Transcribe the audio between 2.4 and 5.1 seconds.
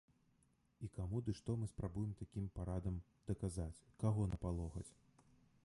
парадам даказаць, каго напалохаць?